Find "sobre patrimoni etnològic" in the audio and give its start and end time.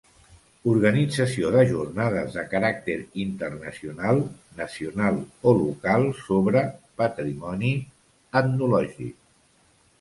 6.25-9.17